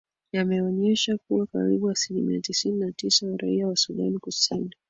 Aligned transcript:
yameonesha 0.31 1.17
kuwa 1.17 1.45
karibu 1.47 1.89
asilimia 1.89 2.39
tisini 2.41 2.79
na 2.79 2.91
tisa 2.91 3.27
wa 3.27 3.37
raia 3.37 3.67
wa 3.67 3.75
sudan 3.75 4.19
kusini 4.19 4.75